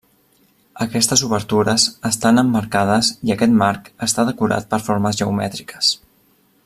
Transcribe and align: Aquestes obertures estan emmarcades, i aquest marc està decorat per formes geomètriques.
Aquestes 0.85 1.21
obertures 1.27 1.85
estan 2.09 2.43
emmarcades, 2.43 3.11
i 3.29 3.35
aquest 3.35 3.53
marc 3.61 3.93
està 4.07 4.27
decorat 4.31 4.67
per 4.73 4.81
formes 4.89 5.21
geomètriques. 5.21 5.93